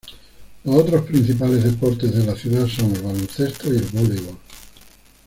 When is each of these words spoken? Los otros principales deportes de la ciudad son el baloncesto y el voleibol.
Los 0.63 0.77
otros 0.77 1.05
principales 1.05 1.63
deportes 1.63 2.15
de 2.15 2.25
la 2.25 2.35
ciudad 2.35 2.65
son 2.65 2.95
el 2.95 3.03
baloncesto 3.03 3.71
y 3.71 3.77
el 3.77 3.85
voleibol. 3.93 4.35